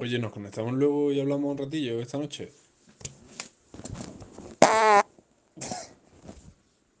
[0.00, 2.50] Oye, ¿nos conectamos luego y hablamos un ratillo esta noche?